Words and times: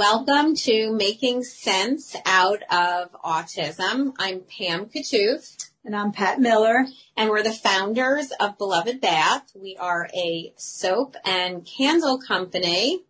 Welcome 0.00 0.54
to 0.54 0.94
Making 0.94 1.42
Sense 1.44 2.16
Out 2.24 2.62
of 2.72 3.12
Autism. 3.22 4.14
I'm 4.18 4.40
Pam 4.40 4.86
Katooth. 4.86 5.70
And 5.84 5.94
I'm 5.94 6.10
Pat 6.10 6.40
Miller. 6.40 6.86
And 7.18 7.28
we're 7.28 7.42
the 7.42 7.52
founders 7.52 8.32
of 8.40 8.56
Beloved 8.56 9.02
Bath. 9.02 9.52
We 9.54 9.76
are 9.76 10.08
a 10.14 10.54
soap 10.56 11.16
and 11.22 11.66
candle 11.66 12.18
company 12.18 13.04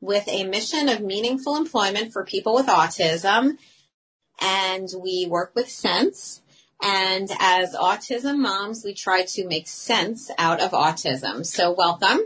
with 0.00 0.28
a 0.28 0.44
mission 0.44 0.88
of 0.88 1.00
meaningful 1.00 1.56
employment 1.56 2.12
for 2.12 2.24
people 2.24 2.54
with 2.54 2.66
autism. 2.66 3.58
And 4.40 4.88
we 4.96 5.26
work 5.28 5.56
with 5.56 5.68
sense. 5.68 6.42
And 6.80 7.28
as 7.40 7.74
autism 7.74 8.38
moms, 8.38 8.84
we 8.84 8.94
try 8.94 9.24
to 9.24 9.44
make 9.44 9.66
sense 9.66 10.30
out 10.38 10.60
of 10.60 10.70
autism. 10.70 11.44
So 11.44 11.74
welcome. 11.76 12.20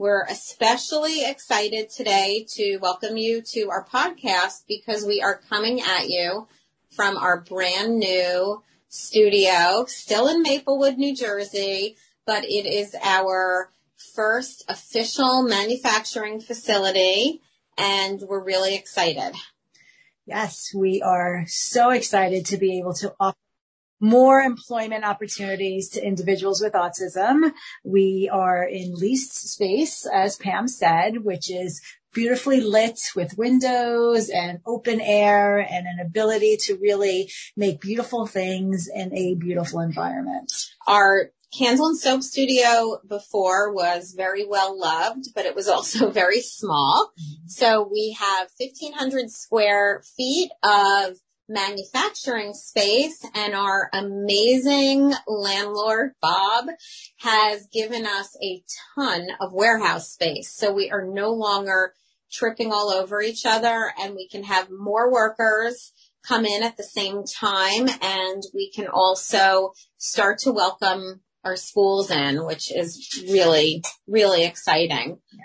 We're 0.00 0.26
especially 0.30 1.24
excited 1.24 1.90
today 1.90 2.46
to 2.50 2.78
welcome 2.78 3.16
you 3.16 3.42
to 3.42 3.68
our 3.70 3.84
podcast 3.84 4.62
because 4.68 5.04
we 5.04 5.20
are 5.20 5.40
coming 5.48 5.80
at 5.80 6.08
you 6.08 6.46
from 6.92 7.16
our 7.16 7.40
brand 7.40 7.98
new 7.98 8.62
studio, 8.86 9.86
still 9.88 10.28
in 10.28 10.44
Maplewood, 10.44 10.98
New 10.98 11.16
Jersey, 11.16 11.96
but 12.24 12.44
it 12.44 12.64
is 12.64 12.94
our 13.02 13.72
first 14.14 14.64
official 14.68 15.42
manufacturing 15.42 16.40
facility 16.40 17.42
and 17.76 18.20
we're 18.20 18.44
really 18.44 18.76
excited. 18.76 19.34
Yes, 20.26 20.72
we 20.72 21.02
are 21.02 21.42
so 21.48 21.90
excited 21.90 22.46
to 22.46 22.56
be 22.56 22.78
able 22.78 22.94
to 22.94 23.16
offer 23.18 23.36
more 24.00 24.40
employment 24.40 25.04
opportunities 25.04 25.88
to 25.90 26.04
individuals 26.04 26.60
with 26.62 26.72
autism. 26.72 27.52
We 27.84 28.30
are 28.32 28.62
in 28.62 28.94
leased 28.94 29.34
space, 29.50 30.06
as 30.06 30.36
Pam 30.36 30.68
said, 30.68 31.24
which 31.24 31.50
is 31.50 31.80
beautifully 32.12 32.60
lit 32.60 32.98
with 33.14 33.36
windows 33.36 34.30
and 34.30 34.60
open 34.66 35.00
air 35.00 35.58
and 35.58 35.86
an 35.86 36.04
ability 36.04 36.56
to 36.56 36.76
really 36.76 37.30
make 37.56 37.80
beautiful 37.80 38.26
things 38.26 38.88
in 38.92 39.14
a 39.14 39.34
beautiful 39.34 39.80
environment. 39.80 40.50
Our 40.86 41.30
candle 41.56 41.86
and 41.86 41.98
soap 41.98 42.22
studio 42.22 42.98
before 43.08 43.72
was 43.72 44.14
very 44.16 44.46
well 44.46 44.78
loved, 44.78 45.28
but 45.34 45.46
it 45.46 45.54
was 45.54 45.68
also 45.68 46.10
very 46.22 46.40
small. 46.40 47.12
Mm-hmm. 47.18 47.48
So 47.48 47.88
we 47.90 48.16
have 48.18 48.48
1500 48.58 49.30
square 49.30 50.02
feet 50.16 50.50
of 50.62 51.16
manufacturing 51.48 52.52
space 52.52 53.24
and 53.34 53.54
our 53.54 53.88
amazing 53.92 55.12
landlord, 55.26 56.12
Bob, 56.20 56.66
has 57.18 57.66
given 57.72 58.06
us 58.06 58.36
a 58.42 58.62
ton 58.94 59.28
of 59.40 59.52
warehouse 59.52 60.12
space. 60.12 60.54
So 60.54 60.72
we 60.72 60.90
are 60.90 61.06
no 61.06 61.32
longer 61.32 61.94
tripping 62.30 62.72
all 62.72 62.90
over 62.90 63.22
each 63.22 63.46
other 63.46 63.92
and 63.98 64.14
we 64.14 64.28
can 64.28 64.44
have 64.44 64.68
more 64.70 65.10
workers 65.10 65.92
come 66.26 66.44
in 66.44 66.62
at 66.62 66.76
the 66.76 66.84
same 66.84 67.24
time 67.24 67.88
and 68.02 68.42
we 68.54 68.70
can 68.70 68.86
also 68.86 69.72
start 69.96 70.38
to 70.40 70.52
welcome 70.52 71.20
our 71.44 71.56
schools 71.56 72.10
in, 72.10 72.44
which 72.44 72.70
is 72.70 73.24
really, 73.30 73.82
really 74.06 74.44
exciting. 74.44 75.18
Yeah. 75.32 75.44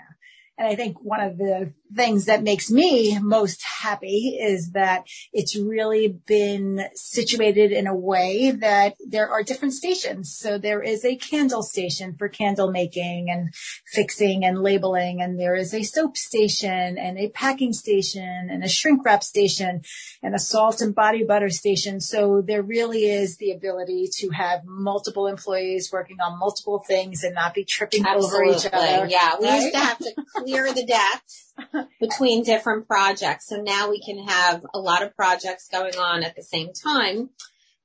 And 0.58 0.68
I 0.68 0.76
think 0.76 0.98
one 1.00 1.20
of 1.20 1.38
the 1.38 1.72
things 1.94 2.26
that 2.26 2.42
makes 2.42 2.70
me 2.70 3.18
most 3.18 3.62
happy 3.62 4.38
is 4.40 4.72
that 4.72 5.06
it's 5.32 5.56
really 5.56 6.08
been 6.26 6.80
situated 6.94 7.72
in 7.72 7.86
a 7.86 7.94
way 7.94 8.50
that 8.50 8.96
there 9.06 9.28
are 9.28 9.42
different 9.42 9.74
stations. 9.74 10.36
So 10.36 10.58
there 10.58 10.82
is 10.82 11.04
a 11.04 11.16
candle 11.16 11.62
station 11.62 12.16
for 12.18 12.28
candle 12.28 12.70
making 12.70 13.30
and 13.30 13.54
fixing 13.86 14.44
and 14.44 14.62
labeling. 14.62 15.20
And 15.20 15.38
there 15.38 15.54
is 15.54 15.74
a 15.74 15.82
soap 15.82 16.16
station 16.16 16.98
and 16.98 17.18
a 17.18 17.28
packing 17.30 17.72
station 17.72 18.48
and 18.50 18.62
a 18.64 18.68
shrink 18.68 19.04
wrap 19.04 19.22
station 19.22 19.82
and 20.22 20.34
a 20.34 20.38
salt 20.38 20.80
and 20.80 20.94
body 20.94 21.24
butter 21.24 21.50
station. 21.50 22.00
So 22.00 22.42
there 22.46 22.62
really 22.62 23.04
is 23.04 23.36
the 23.36 23.52
ability 23.52 24.08
to 24.18 24.30
have 24.30 24.60
multiple 24.64 25.26
employees 25.26 25.90
working 25.92 26.18
on 26.20 26.38
multiple 26.38 26.82
things 26.86 27.22
and 27.22 27.34
not 27.34 27.54
be 27.54 27.64
tripping 27.64 28.04
Absolutely. 28.06 28.48
over 28.48 28.58
each 28.58 28.66
other. 28.72 29.06
Yeah. 29.08 29.32
We 29.40 29.46
right? 29.46 29.62
used 29.62 29.74
to 29.74 29.80
have 29.80 29.98
to 29.98 30.14
clear 30.36 30.72
the 30.72 30.84
decks 30.84 31.52
between 32.00 32.42
different 32.42 32.86
projects. 32.86 33.46
So 33.48 33.60
now 33.62 33.90
we 33.90 34.02
can 34.02 34.26
have 34.26 34.64
a 34.74 34.78
lot 34.78 35.02
of 35.02 35.16
projects 35.16 35.68
going 35.70 35.96
on 35.96 36.22
at 36.22 36.36
the 36.36 36.42
same 36.42 36.70
time. 36.72 37.30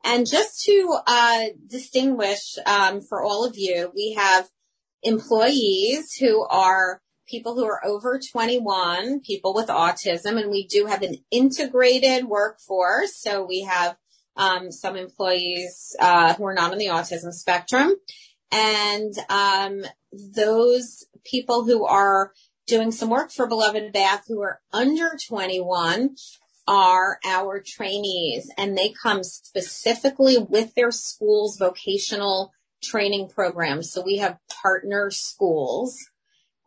And 0.04 0.26
just 0.26 0.64
to 0.66 0.98
uh, 1.06 1.44
distinguish 1.68 2.58
um, 2.66 3.02
for 3.02 3.24
all 3.24 3.46
of 3.46 3.58
you, 3.58 3.92
we 3.94 4.16
have 4.18 4.48
employees 5.04 6.14
who 6.20 6.46
are 6.50 7.02
people 7.28 7.56
who 7.56 7.66
are 7.66 7.86
over 7.86 8.20
21, 8.20 9.22
people 9.22 9.54
with 9.54 9.68
autism, 9.68 10.40
and 10.40 10.50
we 10.50 10.66
do 10.68 10.86
have 10.86 11.02
an 11.02 11.16
integrated 11.32 12.26
workforce. 12.26 13.22
So 13.22 13.46
we 13.46 13.62
have 13.70 13.96
um, 14.36 14.72
some 14.72 14.96
employees 14.96 15.96
uh, 16.00 16.34
who 16.34 16.46
are 16.46 16.54
not 16.54 16.72
on 16.72 16.78
the 16.78 16.88
autism 16.88 17.32
spectrum, 17.32 17.94
and 18.52 19.14
um, 19.30 19.84
those 20.12 21.06
people 21.26 21.66
who 21.66 21.86
are 21.86 22.32
doing 22.70 22.92
some 22.92 23.10
work 23.10 23.32
for 23.32 23.48
Beloved 23.48 23.92
Bath 23.92 24.26
who 24.28 24.42
are 24.42 24.62
under 24.72 25.18
21 25.28 26.16
are 26.68 27.20
our 27.26 27.62
trainees 27.66 28.50
and 28.58 28.78
they 28.78 28.94
come 29.02 29.24
specifically 29.24 30.38
with 30.38 30.76
their 30.76 30.92
school's 30.92 31.58
vocational 31.58 32.54
training 32.84 33.28
programs. 33.28 33.92
So 33.92 34.04
we 34.06 34.18
have 34.18 34.38
partner 34.62 35.10
schools 35.10 35.98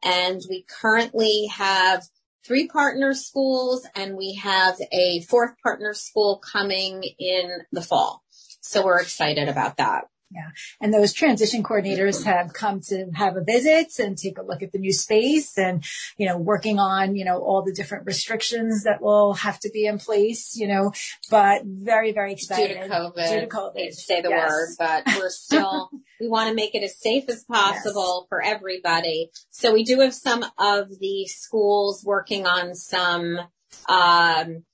and 0.03 0.41
we 0.51 0.67
currently 0.69 1.47
have 1.47 2.03
three 2.45 2.67
partner 2.67 3.15
schools 3.15 3.87
and 3.95 4.17
we 4.17 4.34
have 4.34 4.75
a 4.93 5.23
fourth 5.29 5.55
partner 5.63 5.95
school 5.95 6.43
coming 6.53 7.05
in 7.19 7.49
the 7.71 7.83
fall. 7.83 8.25
So 8.61 8.84
we're 8.84 9.01
excited 9.01 9.49
about 9.49 9.77
that. 9.77 10.07
Yeah. 10.34 10.50
And 10.81 10.93
those 10.93 11.12
transition 11.12 11.62
coordinators 11.62 12.25
have 12.25 12.53
come 12.53 12.81
to 12.88 13.10
have 13.15 13.37
a 13.37 13.44
visit 13.44 13.98
and 13.98 14.16
take 14.16 14.38
a 14.38 14.43
look 14.43 14.62
at 14.62 14.72
the 14.72 14.78
new 14.78 14.93
space 14.93 15.59
and, 15.59 15.84
you 16.16 16.26
know, 16.26 16.38
working 16.38 16.78
on, 16.78 17.15
you 17.16 17.25
know, 17.25 17.38
all 17.38 17.62
the 17.62 17.72
different 17.72 18.06
restrictions 18.06 18.84
that 18.84 19.03
will 19.03 19.34
have 19.34 19.59
to 19.60 19.71
be 19.72 19.87
in 19.87 19.98
place, 19.98 20.56
you 20.56 20.69
know, 20.69 20.92
but 21.31 21.62
very, 21.65 22.12
very 22.12 22.32
excited. 22.32 22.75
Due 22.75 22.88
to 22.88 22.88
COVID. 22.88 23.28
Due 23.28 23.41
to 23.41 23.47
COVID. 23.47 23.88
to 23.88 23.94
say 23.94 24.21
the 24.21 24.31
yes. 24.31 24.50
word, 24.50 24.69
but 24.78 25.16
we're 25.16 25.31
still, 25.31 25.91
we 26.21 26.28
want 26.28 26.48
to 26.48 26.54
make 26.54 26.75
it 26.75 26.82
as 26.82 26.98
safe 26.98 27.28
as 27.28 27.44
possible 27.44 28.22
yes. 28.22 28.28
for 28.28 28.42
everybody. 28.42 29.31
So 29.50 29.72
we 29.72 29.84
do 29.84 30.00
have 30.00 30.15
some 30.15 30.44
of 30.59 30.88
the 30.98 31.26
schools 31.26 32.03
working 32.04 32.47
on 32.47 32.75
some, 32.75 33.38
um, 33.88 34.65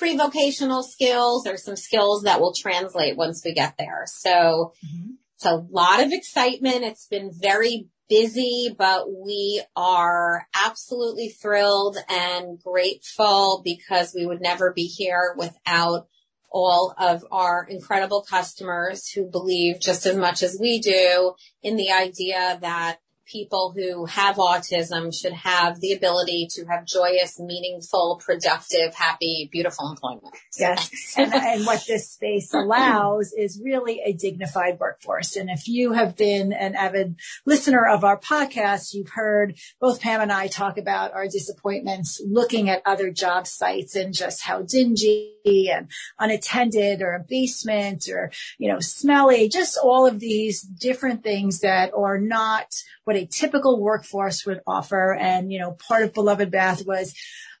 pre-vocational 0.00 0.82
skills 0.82 1.46
or 1.46 1.58
some 1.58 1.76
skills 1.76 2.22
that 2.22 2.40
will 2.40 2.54
translate 2.54 3.18
once 3.18 3.42
we 3.44 3.52
get 3.52 3.74
there. 3.78 4.04
So 4.06 4.72
mm-hmm. 4.82 5.10
it's 5.36 5.44
a 5.44 5.62
lot 5.70 6.00
of 6.00 6.10
excitement. 6.10 6.84
It's 6.84 7.06
been 7.06 7.30
very 7.30 7.86
busy, 8.08 8.74
but 8.76 9.08
we 9.12 9.62
are 9.76 10.46
absolutely 10.54 11.28
thrilled 11.28 11.98
and 12.08 12.58
grateful 12.64 13.60
because 13.62 14.14
we 14.16 14.24
would 14.24 14.40
never 14.40 14.72
be 14.72 14.86
here 14.86 15.34
without 15.36 16.06
all 16.50 16.94
of 16.98 17.22
our 17.30 17.66
incredible 17.68 18.24
customers 18.28 19.06
who 19.10 19.30
believe 19.30 19.80
just 19.80 20.06
as 20.06 20.16
much 20.16 20.42
as 20.42 20.56
we 20.58 20.80
do 20.80 21.34
in 21.62 21.76
the 21.76 21.92
idea 21.92 22.58
that 22.62 22.96
people 23.30 23.72
who 23.76 24.06
have 24.06 24.36
autism 24.36 25.14
should 25.14 25.32
have 25.32 25.80
the 25.80 25.92
ability 25.92 26.48
to 26.50 26.64
have 26.66 26.84
joyous, 26.84 27.38
meaningful, 27.38 28.20
productive, 28.24 28.94
happy, 28.94 29.48
beautiful 29.52 29.90
employment. 29.90 30.34
Yes. 30.58 31.14
and, 31.16 31.32
and, 31.32 31.66
what 31.66 31.84
this 31.86 32.10
space 32.10 32.52
allows 32.52 33.32
is 33.32 33.60
really 33.62 34.00
a 34.04 34.12
dignified 34.12 34.78
workforce. 34.80 35.36
And 35.36 35.48
if 35.48 35.68
you 35.68 35.92
have 35.92 36.16
been 36.16 36.52
an 36.52 36.74
avid 36.74 37.16
listener 37.46 37.86
of 37.86 38.02
our 38.02 38.18
podcast, 38.18 38.94
you've 38.94 39.10
heard 39.10 39.56
both 39.80 40.00
Pam 40.00 40.20
and 40.20 40.32
I 40.32 40.48
talk 40.48 40.78
about 40.78 41.12
our 41.12 41.26
disappointments 41.26 42.20
looking 42.26 42.68
at 42.68 42.82
other 42.84 43.10
job 43.10 43.46
sites 43.46 43.94
and 43.94 44.12
just 44.12 44.42
how 44.42 44.62
dingy 44.62 45.34
and 45.44 45.88
unattended 46.18 47.02
or 47.02 47.14
a 47.14 47.24
basement 47.26 48.08
or, 48.08 48.30
you 48.58 48.70
know, 48.70 48.80
smelly, 48.80 49.48
just 49.48 49.78
all 49.82 50.06
of 50.06 50.18
these 50.20 50.60
different 50.60 51.22
things 51.22 51.60
that 51.60 51.92
are 51.96 52.18
not 52.18 52.66
what 53.04 53.16
a 53.20 53.26
typical 53.26 53.80
workforce 53.80 54.46
would 54.46 54.60
offer. 54.66 55.14
And, 55.14 55.52
you 55.52 55.58
know, 55.58 55.72
part 55.72 56.02
of 56.04 56.14
Beloved 56.14 56.50
Bath 56.50 56.86
was 56.86 57.14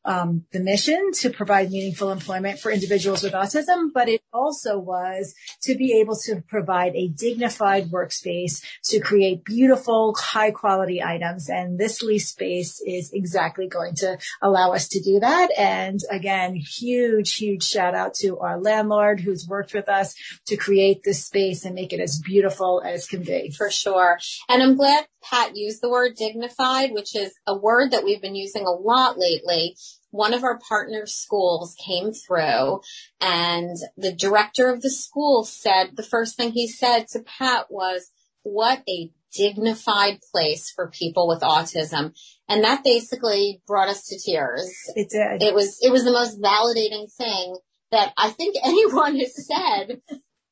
um, 0.04 0.44
the 0.52 0.60
mission 0.60 1.12
to 1.12 1.30
provide 1.30 1.70
meaningful 1.70 2.10
employment 2.10 2.58
for 2.58 2.70
individuals 2.70 3.22
with 3.22 3.32
autism, 3.32 3.88
but 3.92 4.08
it 4.08 4.22
also 4.32 4.78
was 4.78 5.34
to 5.62 5.74
be 5.74 6.00
able 6.00 6.16
to 6.24 6.42
provide 6.48 6.94
a 6.94 7.08
dignified 7.08 7.90
workspace 7.90 8.62
to 8.84 9.00
create 9.00 9.44
beautiful, 9.44 10.14
high 10.18 10.50
quality 10.50 11.02
items. 11.02 11.48
And 11.48 11.78
this 11.78 12.02
lease 12.02 12.28
space 12.28 12.80
is 12.86 13.10
exactly 13.12 13.68
going 13.68 13.94
to 13.96 14.18
allow 14.40 14.72
us 14.72 14.88
to 14.88 15.00
do 15.00 15.20
that. 15.20 15.48
And 15.58 16.00
again, 16.10 16.54
huge, 16.54 17.34
huge 17.34 17.62
shout 17.62 17.94
out 17.94 18.14
to 18.14 18.38
our 18.38 18.58
landlord 18.58 19.20
who's 19.20 19.46
worked 19.46 19.74
with 19.74 19.88
us 19.88 20.14
to 20.46 20.56
create 20.56 21.02
this 21.04 21.24
space 21.26 21.64
and 21.64 21.74
make 21.74 21.92
it 21.92 22.00
as 22.00 22.20
beautiful 22.24 22.82
as 22.84 23.06
can 23.06 23.22
be. 23.22 23.50
For 23.50 23.70
sure. 23.70 24.18
And 24.48 24.62
I'm 24.62 24.76
glad 24.76 25.06
Pat 25.22 25.54
used 25.54 25.82
the 25.82 25.90
word 25.90 26.14
dignified, 26.16 26.92
which 26.92 27.14
is 27.14 27.34
a 27.46 27.56
word 27.56 27.90
that 27.90 28.04
we've 28.04 28.22
been 28.22 28.34
using 28.34 28.64
a 28.64 28.70
lot 28.70 29.18
lately 29.18 29.76
one 30.10 30.34
of 30.34 30.44
our 30.44 30.58
partner 30.68 31.06
schools 31.06 31.74
came 31.84 32.12
through 32.12 32.80
and 33.20 33.76
the 33.96 34.12
director 34.12 34.68
of 34.70 34.82
the 34.82 34.90
school 34.90 35.44
said, 35.44 35.96
the 35.96 36.02
first 36.02 36.36
thing 36.36 36.52
he 36.52 36.68
said 36.68 37.06
to 37.08 37.20
Pat 37.20 37.66
was, 37.70 38.10
what 38.42 38.82
a 38.88 39.10
dignified 39.36 40.18
place 40.32 40.72
for 40.74 40.90
people 40.90 41.28
with 41.28 41.40
autism. 41.40 42.12
And 42.48 42.64
that 42.64 42.82
basically 42.82 43.62
brought 43.66 43.88
us 43.88 44.06
to 44.08 44.18
tears. 44.18 44.68
It 44.94 45.10
did. 45.10 45.42
It 45.42 45.54
was, 45.54 45.78
it 45.80 45.92
was 45.92 46.04
the 46.04 46.10
most 46.10 46.40
validating 46.40 47.12
thing 47.12 47.56
that 47.90 48.12
I 48.16 48.30
think 48.30 48.56
anyone 48.64 49.16
has 49.16 49.46
said 49.46 50.00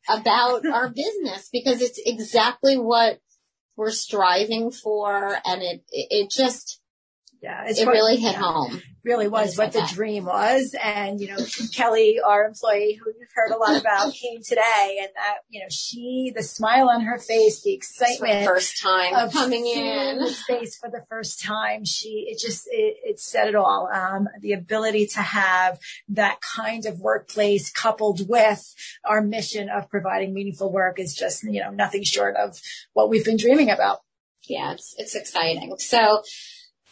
about 0.09 0.67
our 0.67 0.89
business 0.89 1.49
because 1.53 1.83
it's 1.83 2.01
exactly 2.05 2.79
what 2.79 3.19
we're 3.77 3.91
striving 3.91 4.71
for. 4.71 5.39
And 5.45 5.63
it, 5.63 5.83
it 5.91 6.31
just, 6.31 6.81
yeah, 7.43 7.65
it 7.67 7.87
what, 7.87 7.93
really 7.93 8.17
hit 8.17 8.35
home 8.35 8.81
really 9.09 9.29
was 9.29 9.57
what 9.57 9.73
the 9.73 9.89
dream 9.93 10.27
was. 10.27 10.75
And, 10.83 11.21
you 11.21 11.29
know, 11.29 11.39
Kelly, 11.75 12.19
our 12.25 12.45
employee 12.45 12.99
who 13.03 13.11
you've 13.19 13.31
heard 13.35 13.51
a 13.51 13.57
lot 13.57 13.81
about 13.81 14.13
came 14.13 14.43
today 14.43 14.99
and 15.01 15.09
that, 15.15 15.39
you 15.49 15.61
know, 15.61 15.67
she, 15.71 16.33
the 16.35 16.43
smile 16.43 16.89
on 16.91 17.03
her 17.03 17.19
face, 17.19 17.63
the 17.63 17.73
excitement. 17.73 18.47
first 18.47 18.81
time 18.81 19.15
of 19.15 19.33
coming 19.33 19.67
in. 19.67 20.19
The 20.19 20.31
space 20.31 20.77
for 20.77 20.91
the 20.91 21.05
first 21.09 21.43
time. 21.43 21.85
She, 21.85 22.27
it 22.29 22.39
just, 22.39 22.69
it, 22.71 22.97
it 23.03 23.21
said 23.21 23.49
it 23.49 23.55
all. 23.55 23.89
Um, 23.93 24.29
the 24.41 24.53
ability 24.53 25.07
to 25.07 25.21
have 25.21 25.79
that 26.11 26.41
kind 26.41 26.85
of 26.87 27.01
workplace 27.01 27.73
coupled 27.73 28.29
with 28.29 28.75
our 29.05 29.23
mission 29.23 29.69
of 29.71 29.89
providing 29.89 30.35
meaningful 30.35 30.71
work 30.71 31.01
is 31.01 31.15
just, 31.15 31.43
you 31.45 31.61
know, 31.61 31.71
nothing 31.71 32.03
short 32.03 32.37
of 32.37 32.61
what 32.93 33.09
we've 33.09 33.25
been 33.25 33.39
dreaming 33.39 33.71
about. 33.71 34.01
Yeah, 34.47 34.73
it's, 34.73 34.95
it's 34.99 35.15
exciting. 35.15 35.75
So, 35.79 36.23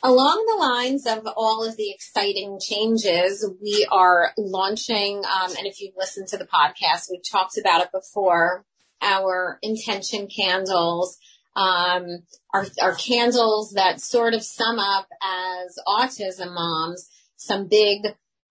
Along 0.06 0.46
the 0.46 0.64
lines 0.64 1.04
of 1.04 1.26
all 1.36 1.68
of 1.68 1.76
the 1.76 1.90
exciting 1.90 2.60
changes, 2.64 3.44
we 3.60 3.88
are 3.90 4.30
launching, 4.38 5.16
um, 5.24 5.50
and 5.58 5.66
if 5.66 5.80
you've 5.80 5.96
listened 5.98 6.28
to 6.28 6.36
the 6.36 6.46
podcast, 6.46 7.10
we've 7.10 7.28
talked 7.28 7.58
about 7.58 7.80
it 7.80 7.90
before, 7.90 8.64
our 9.02 9.58
intention 9.62 10.28
candles, 10.28 11.18
um, 11.56 12.22
our, 12.54 12.94
candles 12.94 13.72
that 13.72 14.00
sort 14.00 14.32
of 14.34 14.44
sum 14.44 14.78
up 14.78 15.08
as 15.20 15.76
autism 15.88 16.54
moms, 16.54 17.08
some 17.34 17.66
big, 17.66 18.02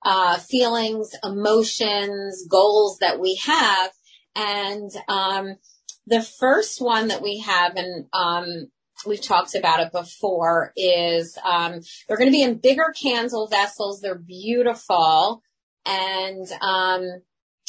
uh, 0.03 0.37
feelings, 0.37 1.11
emotions, 1.23 2.45
goals 2.51 2.97
that 2.99 3.17
we 3.17 3.39
have. 3.45 3.91
And, 4.35 4.91
um, 5.07 5.55
the 6.05 6.21
first 6.21 6.81
one 6.81 7.07
that 7.07 7.21
we 7.21 7.39
have, 7.39 7.77
and, 7.77 8.07
um, 8.11 8.71
we've 9.05 9.21
talked 9.21 9.55
about 9.55 9.79
it 9.79 9.91
before, 9.91 10.73
is 10.75 11.37
um, 11.43 11.81
they're 12.07 12.17
going 12.17 12.29
to 12.29 12.35
be 12.35 12.43
in 12.43 12.57
bigger 12.57 12.93
candle 12.99 13.47
vessels. 13.47 14.01
They're 14.01 14.15
beautiful. 14.15 15.41
And 15.85 16.47
um, 16.61 17.21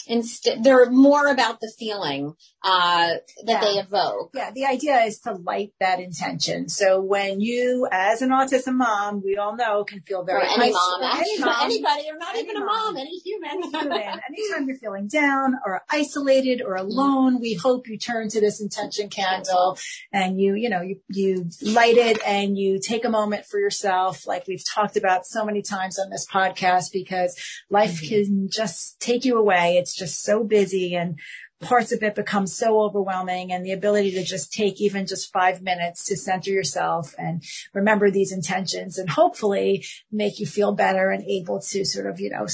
instead 0.06 0.62
they're 0.64 0.90
more 0.90 1.28
about 1.28 1.60
the 1.60 1.72
feeling 1.78 2.34
uh, 2.66 3.08
that 3.08 3.22
yeah. 3.46 3.60
they 3.60 3.78
evoke. 3.78 4.30
Yeah, 4.34 4.50
the 4.50 4.64
idea 4.64 4.98
is 5.02 5.20
to 5.20 5.32
light 5.32 5.72
that 5.78 6.00
intention. 6.00 6.68
So 6.68 7.00
when 7.00 7.40
you, 7.40 7.86
as 7.92 8.22
an 8.22 8.30
autism 8.30 8.74
mom, 8.74 9.22
we 9.24 9.36
all 9.36 9.56
know 9.56 9.84
can 9.84 10.00
feel 10.00 10.24
very 10.24 10.40
or 10.40 10.44
any 10.44 10.72
mom, 10.72 11.02
any 11.02 11.38
mom, 11.38 11.56
anybody, 11.62 12.08
or 12.10 12.18
not 12.18 12.34
any 12.34 12.42
even 12.42 12.54
mom, 12.56 12.62
a 12.62 12.66
mom, 12.66 12.96
any 12.96 13.18
human. 13.18 13.62
human. 13.62 13.92
Anytime 14.28 14.66
you're 14.66 14.76
feeling 14.78 15.06
down 15.06 15.54
or 15.64 15.82
isolated 15.88 16.60
or 16.60 16.74
alone, 16.74 17.40
we 17.40 17.54
hope 17.54 17.86
you 17.86 17.98
turn 17.98 18.28
to 18.30 18.40
this 18.40 18.60
intention 18.60 19.08
candle 19.10 19.78
and 20.12 20.40
you, 20.40 20.54
you 20.54 20.68
know, 20.68 20.82
you 20.82 21.00
you 21.08 21.48
light 21.62 21.96
it 21.96 22.18
and 22.26 22.58
you 22.58 22.80
take 22.80 23.04
a 23.04 23.10
moment 23.10 23.46
for 23.46 23.60
yourself, 23.60 24.26
like 24.26 24.46
we've 24.48 24.64
talked 24.64 24.96
about 24.96 25.24
so 25.24 25.44
many 25.44 25.62
times 25.62 25.98
on 26.00 26.10
this 26.10 26.26
podcast, 26.26 26.92
because 26.92 27.38
life 27.70 28.02
mm-hmm. 28.02 28.08
can 28.08 28.48
just 28.50 28.98
take 28.98 29.24
you 29.24 29.38
away. 29.38 29.76
It's 29.76 29.94
just 29.94 30.22
so 30.22 30.42
busy 30.42 30.96
and 30.96 31.18
parts 31.60 31.92
of 31.92 32.02
it 32.02 32.14
become 32.14 32.46
so 32.46 32.80
overwhelming 32.80 33.52
and 33.52 33.64
the 33.64 33.72
ability 33.72 34.12
to 34.12 34.22
just 34.22 34.52
take 34.52 34.80
even 34.80 35.06
just 35.06 35.32
five 35.32 35.62
minutes 35.62 36.04
to 36.04 36.16
center 36.16 36.50
yourself 36.50 37.14
and 37.18 37.42
remember 37.72 38.10
these 38.10 38.32
intentions 38.32 38.98
and 38.98 39.08
hopefully 39.08 39.84
make 40.12 40.38
you 40.38 40.46
feel 40.46 40.72
better 40.72 41.10
and 41.10 41.24
able 41.24 41.60
to 41.60 41.84
sort 41.84 42.06
of, 42.06 42.20
you 42.20 42.30
know, 42.30 42.46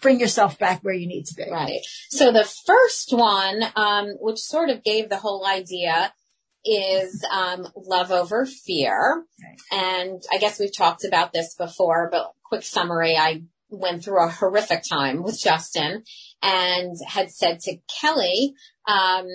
bring 0.00 0.20
yourself 0.20 0.58
back 0.58 0.80
where 0.82 0.94
you 0.94 1.06
need 1.06 1.26
to 1.26 1.34
be. 1.34 1.50
Right. 1.50 1.80
So 2.08 2.32
the 2.32 2.48
first 2.66 3.12
one, 3.12 3.62
um, 3.76 4.16
which 4.20 4.38
sort 4.38 4.70
of 4.70 4.82
gave 4.82 5.08
the 5.08 5.18
whole 5.18 5.46
idea 5.46 6.12
is 6.64 7.24
um, 7.30 7.68
love 7.76 8.10
over 8.10 8.46
fear. 8.46 9.24
Right. 9.42 9.60
And 9.70 10.22
I 10.32 10.38
guess 10.38 10.58
we've 10.58 10.76
talked 10.76 11.04
about 11.04 11.32
this 11.32 11.54
before, 11.54 12.08
but 12.10 12.32
quick 12.44 12.62
summary. 12.62 13.16
I 13.16 13.42
went 13.70 14.04
through 14.04 14.24
a 14.24 14.30
horrific 14.30 14.82
time 14.88 15.22
with 15.22 15.40
Justin 15.40 16.04
and 16.42 16.96
had 17.06 17.30
said 17.30 17.60
to 17.60 17.76
Kelly, 18.00 18.54
um, 18.86 19.26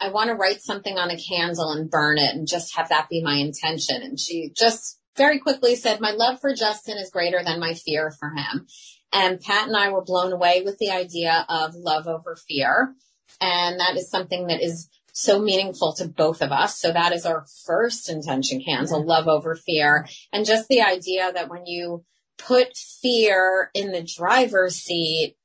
I 0.00 0.10
want 0.10 0.30
to 0.30 0.34
write 0.34 0.62
something 0.62 0.98
on 0.98 1.10
a 1.10 1.18
candle 1.18 1.70
and 1.70 1.90
burn 1.90 2.18
it 2.18 2.34
and 2.34 2.46
just 2.46 2.76
have 2.76 2.88
that 2.88 3.08
be 3.08 3.22
my 3.22 3.34
intention. 3.34 4.02
And 4.02 4.18
she 4.18 4.50
just 4.56 4.98
very 5.16 5.38
quickly 5.38 5.76
said, 5.76 6.00
my 6.00 6.10
love 6.10 6.40
for 6.40 6.54
Justin 6.54 6.98
is 6.98 7.10
greater 7.10 7.42
than 7.44 7.60
my 7.60 7.74
fear 7.74 8.10
for 8.10 8.30
him. 8.30 8.66
And 9.12 9.40
Pat 9.40 9.68
and 9.68 9.76
I 9.76 9.90
were 9.90 10.04
blown 10.04 10.32
away 10.32 10.62
with 10.64 10.78
the 10.78 10.90
idea 10.90 11.44
of 11.48 11.74
love 11.74 12.06
over 12.06 12.36
fear. 12.48 12.94
And 13.40 13.78
that 13.78 13.96
is 13.96 14.10
something 14.10 14.46
that 14.46 14.62
is 14.62 14.88
so 15.12 15.38
meaningful 15.38 15.92
to 15.94 16.08
both 16.08 16.40
of 16.40 16.50
us. 16.50 16.80
So 16.80 16.90
that 16.90 17.12
is 17.12 17.26
our 17.26 17.44
first 17.66 18.08
intention 18.08 18.62
candle, 18.64 19.04
love 19.04 19.28
over 19.28 19.54
fear. 19.54 20.08
And 20.32 20.46
just 20.46 20.68
the 20.68 20.80
idea 20.80 21.30
that 21.32 21.50
when 21.50 21.66
you 21.66 22.04
put 22.46 22.76
fear 22.76 23.70
in 23.74 23.92
the 23.92 24.02
driver's 24.02 24.76
seat 24.76 25.36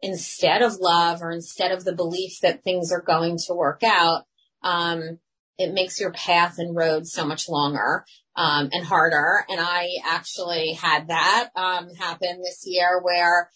instead 0.00 0.62
of 0.62 0.76
love 0.76 1.22
or 1.22 1.30
instead 1.30 1.72
of 1.72 1.84
the 1.84 1.94
belief 1.94 2.40
that 2.42 2.64
things 2.64 2.92
are 2.92 3.00
going 3.00 3.38
to 3.46 3.54
work 3.54 3.82
out, 3.84 4.24
um, 4.62 5.18
it 5.58 5.72
makes 5.72 6.00
your 6.00 6.12
path 6.12 6.58
and 6.58 6.74
road 6.74 7.06
so 7.06 7.24
much 7.24 7.48
longer 7.48 8.04
um, 8.36 8.68
and 8.72 8.84
harder. 8.84 9.44
And 9.48 9.60
I 9.60 9.88
actually 10.04 10.72
had 10.72 11.08
that 11.08 11.50
um, 11.54 11.94
happen 11.94 12.42
this 12.42 12.64
year 12.66 13.00
where 13.02 13.50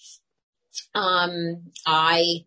um, 0.95 1.71
I 1.87 2.45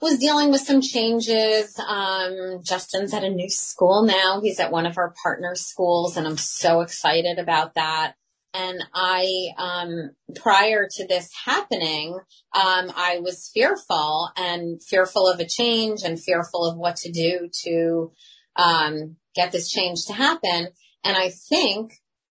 was 0.00 0.18
dealing 0.18 0.50
with 0.50 0.60
some 0.60 0.80
changes. 0.80 1.78
Um, 1.78 2.60
Justin's 2.62 3.12
at 3.12 3.24
a 3.24 3.30
new 3.30 3.50
school 3.50 4.04
now. 4.04 4.40
He's 4.40 4.60
at 4.60 4.70
one 4.70 4.86
of 4.86 4.96
our 4.96 5.12
partner 5.22 5.54
schools, 5.54 6.16
and 6.16 6.26
I'm 6.26 6.36
so 6.36 6.80
excited 6.80 7.38
about 7.38 7.74
that. 7.74 8.14
And 8.54 8.82
I, 8.94 9.48
um, 9.58 10.10
prior 10.36 10.88
to 10.90 11.06
this 11.06 11.30
happening, 11.44 12.18
um, 12.54 12.92
I 12.96 13.20
was 13.22 13.50
fearful 13.52 14.30
and 14.36 14.82
fearful 14.82 15.28
of 15.28 15.38
a 15.38 15.46
change 15.46 16.02
and 16.02 16.20
fearful 16.20 16.64
of 16.64 16.76
what 16.76 16.96
to 16.96 17.12
do 17.12 17.50
to, 17.64 18.12
um, 18.56 19.16
get 19.34 19.52
this 19.52 19.70
change 19.70 20.06
to 20.06 20.14
happen. 20.14 20.68
And 21.04 21.16
I 21.16 21.30
think 21.30 21.92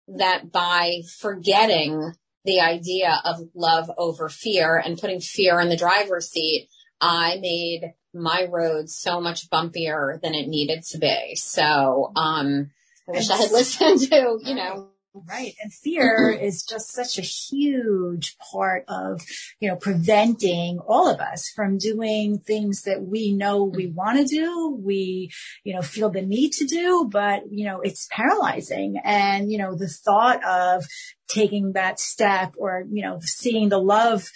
that 0.07 0.51
by 0.51 1.01
forgetting 1.19 2.13
the 2.45 2.61
idea 2.61 3.21
of 3.25 3.41
love 3.55 3.89
over 3.97 4.29
fear 4.29 4.77
and 4.77 4.97
putting 4.97 5.19
fear 5.19 5.59
in 5.59 5.69
the 5.69 5.77
driver's 5.77 6.29
seat, 6.29 6.69
I 7.01 7.37
made 7.41 7.93
my 8.13 8.47
road 8.49 8.89
so 8.89 9.19
much 9.19 9.49
bumpier 9.49 10.21
than 10.21 10.35
it 10.35 10.47
needed 10.47 10.83
to 10.91 10.99
be. 10.99 11.35
So, 11.35 12.11
um, 12.15 12.71
I 13.07 13.11
wish 13.11 13.29
I 13.29 13.37
had 13.37 13.51
listened 13.51 13.99
to, 14.11 14.39
you 14.43 14.55
know, 14.55 14.92
Right. 15.15 15.53
And 15.61 15.71
fear 15.71 16.33
mm-hmm. 16.33 16.43
is 16.43 16.63
just 16.63 16.91
such 16.91 17.19
a 17.19 17.21
huge 17.21 18.35
part 18.51 18.83
of, 18.87 19.21
you 19.59 19.69
know, 19.69 19.75
preventing 19.75 20.79
all 20.79 21.07
of 21.07 21.19
us 21.19 21.51
from 21.55 21.77
doing 21.77 22.39
things 22.39 22.83
that 22.83 23.03
we 23.03 23.31
know 23.31 23.63
we 23.63 23.85
mm-hmm. 23.85 23.95
want 23.95 24.17
to 24.17 24.25
do. 24.25 24.75
We, 24.83 25.29
you 25.63 25.75
know, 25.75 25.83
feel 25.83 26.09
the 26.09 26.23
need 26.23 26.53
to 26.53 26.65
do, 26.65 27.07
but, 27.11 27.43
you 27.51 27.65
know, 27.65 27.81
it's 27.81 28.07
paralyzing. 28.09 28.95
And, 29.03 29.51
you 29.51 29.59
know, 29.59 29.75
the 29.75 29.87
thought 29.87 30.43
of 30.43 30.83
taking 31.27 31.73
that 31.73 31.99
step 31.99 32.53
or, 32.57 32.83
you 32.91 33.03
know, 33.03 33.19
seeing 33.21 33.69
the 33.69 33.79
love 33.79 34.27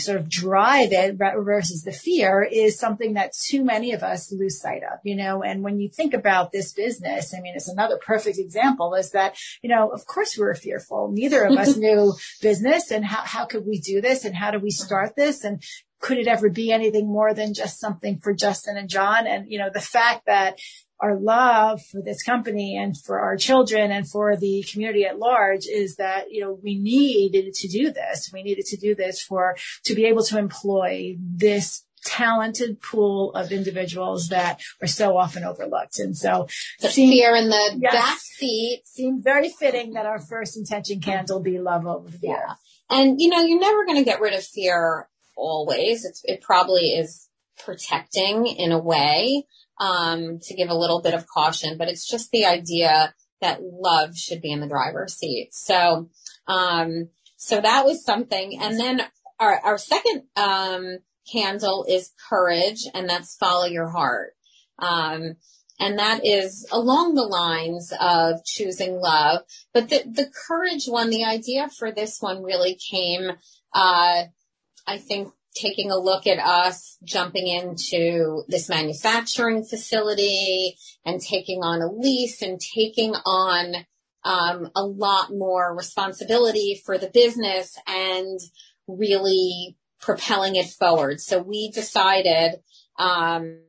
sort 0.00 0.18
of 0.18 0.28
drive 0.28 0.92
it 0.92 1.16
versus 1.16 1.82
the 1.82 1.92
fear 1.92 2.42
is 2.42 2.78
something 2.78 3.14
that 3.14 3.32
too 3.32 3.64
many 3.64 3.92
of 3.92 4.02
us 4.02 4.32
lose 4.32 4.60
sight 4.60 4.82
of, 4.82 4.98
you 5.04 5.16
know, 5.16 5.42
and 5.42 5.62
when 5.62 5.78
you 5.78 5.88
think 5.88 6.14
about 6.14 6.52
this 6.52 6.72
business, 6.72 7.34
I 7.34 7.40
mean, 7.40 7.54
it's 7.54 7.68
another 7.68 7.98
perfect 7.98 8.38
example 8.38 8.94
is 8.94 9.12
that, 9.12 9.36
you 9.62 9.68
know, 9.68 9.88
of 9.90 10.06
course 10.06 10.36
we 10.36 10.44
were 10.44 10.54
fearful. 10.54 11.10
Neither 11.12 11.44
of 11.44 11.56
us 11.56 11.76
knew 11.76 12.14
business 12.40 12.90
and 12.90 13.04
how, 13.04 13.22
how 13.22 13.46
could 13.46 13.66
we 13.66 13.78
do 13.78 14.00
this 14.00 14.24
and 14.24 14.34
how 14.34 14.50
do 14.50 14.58
we 14.58 14.70
start 14.70 15.16
this? 15.16 15.44
And 15.44 15.62
could 16.00 16.18
it 16.18 16.26
ever 16.26 16.50
be 16.50 16.70
anything 16.70 17.06
more 17.06 17.32
than 17.32 17.54
just 17.54 17.80
something 17.80 18.18
for 18.18 18.34
Justin 18.34 18.76
and 18.76 18.90
John? 18.90 19.26
And, 19.26 19.50
you 19.50 19.58
know, 19.58 19.70
the 19.72 19.80
fact 19.80 20.26
that 20.26 20.58
our 21.04 21.16
love 21.18 21.82
for 21.84 22.00
this 22.00 22.22
company 22.22 22.76
and 22.76 22.96
for 22.96 23.20
our 23.20 23.36
children 23.36 23.90
and 23.90 24.08
for 24.08 24.36
the 24.36 24.64
community 24.70 25.04
at 25.04 25.18
large 25.18 25.66
is 25.66 25.96
that, 25.96 26.30
you 26.30 26.40
know, 26.40 26.58
we 26.62 26.78
needed 26.78 27.52
to 27.52 27.68
do 27.68 27.92
this. 27.92 28.30
We 28.32 28.42
needed 28.42 28.64
to 28.66 28.76
do 28.78 28.94
this 28.94 29.20
for, 29.20 29.56
to 29.84 29.94
be 29.94 30.06
able 30.06 30.24
to 30.24 30.38
employ 30.38 31.16
this 31.20 31.84
talented 32.06 32.80
pool 32.80 33.32
of 33.34 33.52
individuals 33.52 34.28
that 34.28 34.60
are 34.80 34.86
so 34.86 35.16
often 35.16 35.44
overlooked. 35.44 35.98
And 35.98 36.16
so 36.16 36.48
the 36.80 36.88
seemed, 36.88 37.12
fear 37.12 37.34
in 37.34 37.48
the 37.50 37.78
yes, 37.78 37.92
back 37.92 38.18
seat 38.20 38.82
seemed 38.86 39.22
very 39.22 39.50
fitting 39.50 39.92
that 39.92 40.06
our 40.06 40.20
first 40.20 40.56
intention 40.56 41.00
candle 41.00 41.40
be 41.40 41.58
love 41.58 41.86
over 41.86 42.08
fear. 42.08 42.42
Yeah. 42.46 42.54
And, 42.90 43.20
you 43.20 43.28
know, 43.28 43.40
you're 43.40 43.60
never 43.60 43.84
going 43.84 43.98
to 43.98 44.04
get 44.04 44.20
rid 44.20 44.34
of 44.34 44.44
fear 44.44 45.08
always. 45.36 46.04
It's, 46.04 46.22
it 46.24 46.40
probably 46.40 46.94
is 46.94 47.28
protecting 47.64 48.46
in 48.46 48.72
a 48.72 48.78
way, 48.78 49.46
um, 49.80 50.38
to 50.40 50.54
give 50.54 50.68
a 50.68 50.78
little 50.78 51.02
bit 51.02 51.14
of 51.14 51.26
caution, 51.26 51.76
but 51.78 51.88
it's 51.88 52.08
just 52.08 52.30
the 52.30 52.46
idea 52.46 53.14
that 53.40 53.60
love 53.62 54.16
should 54.16 54.40
be 54.40 54.52
in 54.52 54.60
the 54.60 54.66
driver's 54.66 55.14
seat. 55.14 55.48
So, 55.52 56.08
um, 56.46 57.08
so 57.36 57.60
that 57.60 57.84
was 57.84 58.04
something. 58.04 58.58
And 58.60 58.78
then 58.78 59.02
our, 59.38 59.58
our 59.60 59.78
second, 59.78 60.22
um, 60.36 60.98
candle 61.30 61.86
is 61.88 62.12
courage 62.28 62.86
and 62.92 63.08
that's 63.08 63.36
follow 63.36 63.66
your 63.66 63.88
heart. 63.88 64.34
Um, 64.78 65.36
and 65.80 65.98
that 65.98 66.24
is 66.24 66.66
along 66.70 67.14
the 67.14 67.22
lines 67.22 67.92
of 68.00 68.44
choosing 68.44 68.94
love. 68.94 69.40
But 69.72 69.88
the, 69.88 70.02
the 70.06 70.30
courage 70.46 70.86
one, 70.86 71.10
the 71.10 71.24
idea 71.24 71.68
for 71.68 71.90
this 71.90 72.18
one 72.20 72.42
really 72.42 72.78
came, 72.90 73.30
uh, 73.74 74.24
I 74.86 74.98
think 74.98 75.32
taking 75.54 75.90
a 75.90 75.96
look 75.96 76.26
at 76.26 76.38
us 76.38 76.98
jumping 77.04 77.46
into 77.46 78.42
this 78.48 78.68
manufacturing 78.68 79.64
facility 79.64 80.76
and 81.04 81.20
taking 81.20 81.60
on 81.62 81.80
a 81.80 81.92
lease 81.92 82.42
and 82.42 82.60
taking 82.60 83.14
on 83.24 83.86
um, 84.24 84.70
a 84.74 84.84
lot 84.84 85.30
more 85.30 85.74
responsibility 85.74 86.80
for 86.84 86.98
the 86.98 87.08
business 87.08 87.78
and 87.86 88.40
really 88.86 89.76
propelling 90.00 90.56
it 90.56 90.66
forward. 90.66 91.20
So 91.20 91.40
we 91.40 91.70
decided 91.70 92.60
um, 92.98 93.60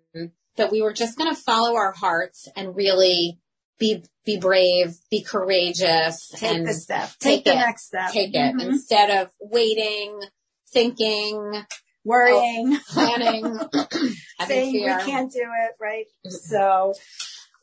that 0.55 0.71
we 0.71 0.81
were 0.81 0.93
just 0.93 1.17
going 1.17 1.33
to 1.33 1.39
follow 1.39 1.75
our 1.75 1.91
hearts 1.91 2.47
and 2.55 2.75
really 2.75 3.39
be 3.77 4.03
be 4.25 4.37
brave, 4.37 4.95
be 5.11 5.21
courageous, 5.21 6.29
take 6.29 6.57
and 6.57 6.67
the 6.67 6.73
step, 6.73 7.09
take, 7.19 7.43
take 7.43 7.45
the 7.45 7.51
it, 7.51 7.55
next 7.55 7.87
step, 7.87 8.11
take 8.11 8.33
it 8.33 8.55
Mhm. 8.55 8.61
instead 8.61 9.09
of 9.11 9.29
waiting, 9.39 10.19
thinking, 10.71 11.63
worrying, 12.03 12.77
planning, 12.89 13.59
saying 14.47 14.73
we 14.73 15.03
can't 15.03 15.31
do 15.31 15.41
it, 15.41 15.71
right? 15.79 16.05
So 16.29 16.93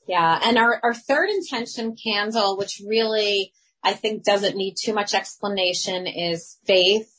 Yeah. 0.07 0.41
And 0.45 0.59
our, 0.59 0.81
our 0.83 0.95
third 0.95 1.31
intention 1.31 1.97
candle, 2.03 2.57
which 2.59 2.83
really 2.87 3.53
I 3.83 3.93
think 3.93 4.25
doesn't 4.25 4.57
need 4.57 4.77
too 4.81 4.93
much 4.93 5.15
explanation 5.15 6.07
is 6.07 6.59
faith, 6.67 7.11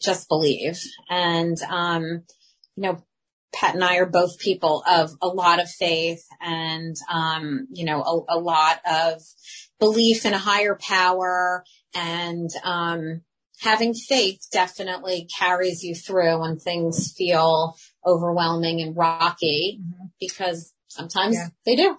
just 0.00 0.28
believe. 0.28 0.80
And, 1.10 1.60
um, 1.62 2.24
you 2.76 2.82
know, 2.82 3.02
Pat 3.54 3.74
and 3.74 3.84
I 3.84 3.96
are 3.96 4.06
both 4.06 4.38
people 4.38 4.82
of 4.86 5.12
a 5.22 5.28
lot 5.28 5.60
of 5.60 5.70
faith 5.70 6.22
and, 6.40 6.94
um, 7.10 7.66
you 7.70 7.84
know, 7.84 8.02
a, 8.02 8.36
a 8.36 8.38
lot 8.38 8.80
of 8.90 9.22
belief 9.78 10.26
in 10.26 10.34
a 10.34 10.38
higher 10.38 10.78
power 10.80 11.64
and, 11.94 12.50
um, 12.62 13.22
having 13.60 13.94
faith 13.94 14.46
definitely 14.52 15.28
carries 15.38 15.82
you 15.82 15.94
through 15.94 16.40
when 16.40 16.58
things 16.58 17.12
feel 17.16 17.76
overwhelming 18.06 18.80
and 18.80 18.96
rocky 18.96 19.80
Mhm. 19.82 20.10
because 20.20 20.72
sometimes 20.88 21.34
Yeah. 21.34 21.48
they 21.66 21.76
do. 21.76 21.96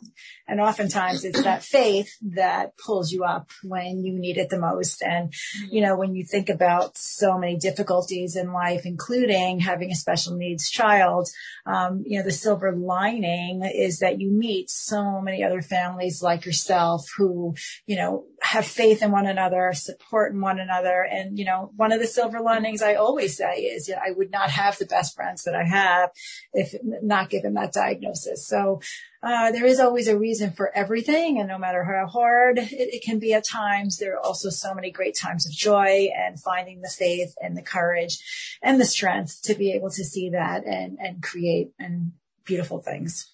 And 0.49 0.59
oftentimes 0.59 1.23
it's 1.23 1.43
that 1.43 1.63
faith 1.63 2.11
that 2.33 2.77
pulls 2.77 3.11
you 3.11 3.23
up 3.23 3.51
when 3.63 4.03
you 4.03 4.17
need 4.17 4.37
it 4.37 4.49
the 4.49 4.59
most. 4.59 5.03
And, 5.03 5.31
you 5.69 5.81
know, 5.81 5.95
when 5.95 6.15
you 6.15 6.25
think 6.25 6.49
about 6.49 6.97
so 6.97 7.37
many 7.37 7.57
difficulties 7.57 8.35
in 8.35 8.51
life, 8.51 8.81
including 8.85 9.59
having 9.59 9.91
a 9.91 9.95
special 9.95 10.35
needs 10.35 10.69
child, 10.69 11.29
um, 11.65 12.03
you 12.05 12.17
know, 12.17 12.25
the 12.25 12.31
silver 12.31 12.75
lining 12.75 13.63
is 13.63 13.99
that 13.99 14.19
you 14.19 14.31
meet 14.31 14.69
so 14.69 15.21
many 15.21 15.43
other 15.43 15.61
families 15.61 16.21
like 16.21 16.45
yourself 16.45 17.05
who, 17.17 17.53
you 17.85 17.95
know, 17.95 18.25
have 18.41 18.65
faith 18.65 19.03
in 19.03 19.11
one 19.11 19.27
another, 19.27 19.71
support 19.73 20.33
in 20.33 20.41
one 20.41 20.59
another. 20.59 21.05
And, 21.09 21.37
you 21.37 21.45
know, 21.45 21.71
one 21.75 21.91
of 21.91 21.99
the 21.99 22.07
silver 22.07 22.39
linings 22.39 22.81
I 22.81 22.95
always 22.95 23.37
say 23.37 23.57
is, 23.57 23.87
you 23.87 23.95
know, 23.95 24.01
I 24.05 24.11
would 24.11 24.31
not 24.31 24.49
have 24.49 24.77
the 24.77 24.85
best 24.85 25.15
friends 25.15 25.43
that 25.43 25.55
I 25.55 25.63
have 25.63 26.09
if 26.53 26.73
not 26.83 27.29
given 27.29 27.53
that 27.53 27.73
diagnosis. 27.73 28.47
So, 28.47 28.81
uh, 29.21 29.51
there 29.51 29.65
is 29.65 29.79
always 29.79 30.07
a 30.07 30.17
reason 30.17 30.51
for 30.51 30.75
everything 30.75 31.39
and 31.39 31.47
no 31.47 31.57
matter 31.57 31.83
how 31.83 32.07
hard 32.07 32.57
it, 32.57 32.71
it 32.71 33.03
can 33.03 33.19
be 33.19 33.33
at 33.33 33.45
times, 33.45 33.97
there 33.97 34.15
are 34.15 34.25
also 34.25 34.49
so 34.49 34.73
many 34.73 34.91
great 34.91 35.17
times 35.17 35.45
of 35.45 35.51
joy 35.51 36.07
and 36.15 36.39
finding 36.39 36.81
the 36.81 36.89
faith 36.89 37.33
and 37.41 37.57
the 37.57 37.61
courage 37.61 38.17
and 38.63 38.79
the 38.79 38.85
strength 38.85 39.41
to 39.43 39.55
be 39.55 39.71
able 39.71 39.89
to 39.89 40.05
see 40.05 40.29
that 40.29 40.65
and, 40.65 40.97
and 40.99 41.21
create 41.21 41.71
and 41.79 42.13
beautiful 42.45 42.81
things. 42.81 43.29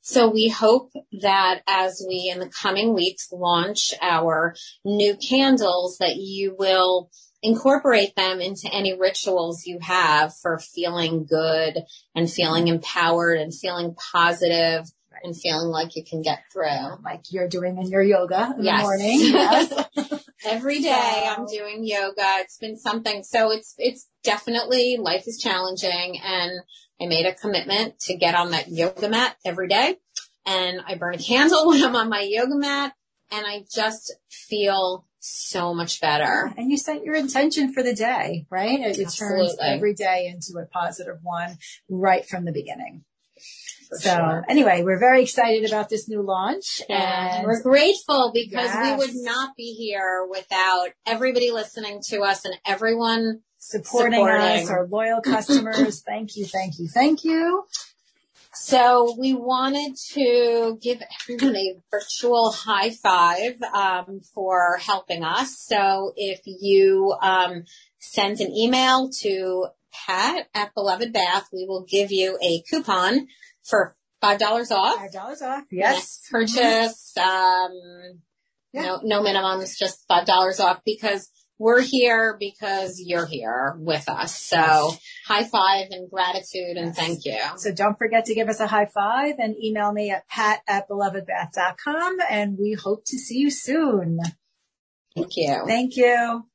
So 0.00 0.28
we 0.30 0.48
hope 0.48 0.92
that 1.20 1.62
as 1.68 2.04
we 2.06 2.30
in 2.32 2.40
the 2.40 2.48
coming 2.48 2.94
weeks 2.94 3.30
launch 3.32 3.94
our 4.00 4.56
new 4.84 5.16
candles 5.16 5.98
that 5.98 6.16
you 6.16 6.56
will 6.58 7.10
incorporate 7.42 8.16
them 8.16 8.40
into 8.40 8.68
any 8.72 8.98
rituals 8.98 9.66
you 9.66 9.78
have 9.80 10.34
for 10.34 10.58
feeling 10.58 11.24
good 11.24 11.84
and 12.14 12.30
feeling 12.30 12.68
empowered 12.68 13.38
and 13.38 13.54
feeling 13.54 13.94
positive 14.12 14.86
and 15.22 15.36
feeling 15.36 15.68
like 15.68 15.96
you 15.96 16.04
can 16.04 16.22
get 16.22 16.40
through. 16.52 16.96
Like 17.04 17.22
you're 17.30 17.48
doing 17.48 17.78
in 17.78 17.88
your 17.88 18.02
yoga 18.02 18.54
in 18.58 18.64
Yes. 18.64 18.80
the 18.80 18.82
morning. 18.82 19.20
Yes. 19.32 20.24
Every 20.44 20.80
day 20.80 21.22
So- 21.24 21.28
I'm 21.42 21.46
doing 21.46 21.84
yoga. 21.86 22.24
It's 22.40 22.58
been 22.58 22.76
something. 22.76 23.22
So 23.22 23.50
it's, 23.52 23.74
it's 23.78 24.08
definitely 24.24 24.96
life 24.98 25.24
is 25.28 25.38
challenging 25.38 26.18
and 26.24 26.50
I 27.00 27.06
made 27.06 27.26
a 27.26 27.34
commitment 27.34 27.98
to 28.00 28.16
get 28.16 28.34
on 28.34 28.50
that 28.50 28.68
yoga 28.68 29.08
mat 29.08 29.36
every 29.44 29.68
day 29.68 29.96
and 30.46 30.80
I 30.86 30.96
burn 30.96 31.14
a 31.14 31.18
candle 31.18 31.66
when 31.68 31.82
I'm 31.84 31.94
on 31.96 32.08
my 32.08 32.22
yoga 32.28 32.56
mat 32.56 32.92
and 33.30 33.46
I 33.46 33.64
just 33.72 34.14
feel 34.30 35.06
so 35.24 35.72
much 35.72 36.00
better. 36.00 36.52
and 36.56 36.68
you 36.70 36.76
set 36.76 37.04
your 37.04 37.14
intention 37.14 37.72
for 37.72 37.82
the 37.84 37.94
day, 37.94 38.44
right? 38.50 38.80
It, 38.80 38.98
it 38.98 39.08
turns 39.16 39.56
every 39.62 39.94
day 39.94 40.26
into 40.26 40.60
a 40.60 40.66
positive 40.66 41.18
one 41.22 41.56
right 41.88 42.26
from 42.26 42.44
the 42.44 42.50
beginning. 42.52 43.04
So 43.92 44.10
sure. 44.10 44.44
anyway, 44.48 44.82
we're 44.82 44.98
very 44.98 45.22
excited 45.22 45.68
about 45.68 45.88
this 45.90 46.08
new 46.08 46.22
launch 46.22 46.80
And 46.88 46.98
and 47.02 47.44
we're 47.46 47.62
grateful 47.62 48.30
because 48.32 48.70
Yes. 48.72 48.98
we 48.98 49.06
would 49.06 49.14
not 49.16 49.54
be 49.56 49.74
here 49.74 50.26
without 50.30 50.88
everybody 51.06 51.50
listening 51.50 52.00
to 52.08 52.20
us 52.22 52.44
and 52.44 52.54
everyone 52.66 53.40
supporting, 53.58 54.20
supporting. 54.20 54.64
us, 54.64 54.70
our 54.70 54.86
loyal 54.86 55.20
customers. 55.24 56.02
thank 56.02 56.36
you, 56.36 56.46
thank 56.46 56.78
you, 56.78 56.88
thank 56.88 57.24
you. 57.24 57.64
So 58.54 59.16
we 59.18 59.32
wanted 59.34 59.96
to 60.12 60.78
give 60.82 61.02
everyone 61.22 61.56
a 61.56 61.76
virtual 61.90 62.52
high 62.52 62.90
five 62.90 63.60
um, 63.74 64.20
for 64.34 64.76
helping 64.78 65.24
us. 65.24 65.58
So 65.58 66.12
if 66.16 66.40
you 66.44 67.14
um, 67.22 67.64
send 67.98 68.40
an 68.40 68.52
email 68.54 69.08
to 69.22 69.68
Pat 69.92 70.48
at 70.54 70.74
Beloved 70.74 71.12
Bath, 71.12 71.48
we 71.52 71.66
will 71.66 71.84
give 71.84 72.10
you 72.12 72.38
a 72.42 72.62
coupon 72.70 73.28
for 73.62 73.96
five 74.20 74.38
dollars 74.38 74.70
off. 74.70 74.96
Five 74.98 75.12
dollars 75.12 75.42
off. 75.42 75.64
Next 75.70 75.72
Yes. 75.72 76.28
purchase. 76.30 77.16
Um, 77.16 78.20
Yeah. 78.72 78.82
No, 78.84 79.00
no 79.02 79.22
minimums, 79.22 79.76
just 79.78 80.06
five 80.08 80.24
dollars 80.26 80.58
off 80.60 80.80
because 80.84 81.30
we're 81.58 81.82
here 81.82 82.36
because 82.40 82.98
you're 82.98 83.26
here 83.26 83.76
with 83.78 84.08
us. 84.08 84.34
So 84.34 84.92
high 85.26 85.44
five 85.44 85.88
and 85.90 86.10
gratitude 86.10 86.76
and 86.76 86.86
Yes. 86.88 86.96
thank 86.96 87.24
you. 87.24 87.38
So 87.58 87.72
don't 87.72 87.96
forget 87.98 88.24
to 88.24 88.34
give 88.34 88.48
us 88.48 88.58
a 88.60 88.66
high 88.66 88.86
five 88.86 89.34
and 89.38 89.54
email 89.62 89.92
me 89.92 90.10
at 90.10 90.26
pat 90.26 90.62
at 90.66 90.88
belovedbath.com 90.88 92.18
and 92.30 92.56
we 92.58 92.72
hope 92.72 93.04
to 93.06 93.18
see 93.18 93.36
you 93.36 93.50
soon. 93.50 94.18
Thank 95.14 95.36
you. 95.36 95.64
Thank 95.66 95.96
you. 95.96 96.46